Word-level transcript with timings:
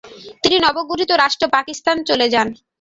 তিনি 0.43 0.57
নবগঠিত 0.59 1.11
রাষ্ট্র 1.15 1.45
পাকিস্তান 1.55 1.97
চলে 2.09 2.27
যান। 2.33 2.47